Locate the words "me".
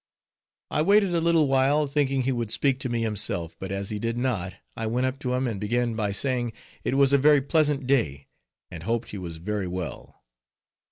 2.89-3.03